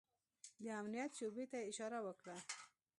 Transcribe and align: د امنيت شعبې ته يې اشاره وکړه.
د 0.63 0.65
امنيت 0.79 1.11
شعبې 1.17 1.45
ته 1.51 1.57
يې 1.61 1.65
اشاره 1.71 1.99
وکړه. 2.07 2.37